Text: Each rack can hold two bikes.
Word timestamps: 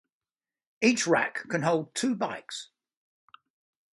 Each 0.81 1.05
rack 1.05 1.47
can 1.47 1.61
hold 1.61 1.93
two 1.93 2.15
bikes. 2.15 2.71